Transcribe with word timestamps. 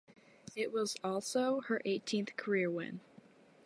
It 0.55 0.71
was 0.73 0.97
also 1.03 1.61
her 1.67 1.79
eighteenth 1.85 2.35
career 2.35 2.71
win. 2.71 3.01